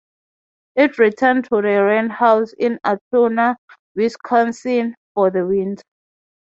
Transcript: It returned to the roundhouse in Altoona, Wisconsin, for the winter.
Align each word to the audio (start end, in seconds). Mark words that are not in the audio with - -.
It 0.75 0.97
returned 0.97 1.43
to 1.53 1.61
the 1.61 1.83
roundhouse 1.83 2.53
in 2.57 2.79
Altoona, 2.83 3.55
Wisconsin, 3.95 4.95
for 5.13 5.29
the 5.29 5.45
winter. 5.45 5.83